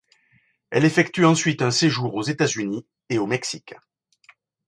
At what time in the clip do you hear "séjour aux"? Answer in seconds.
1.69-2.23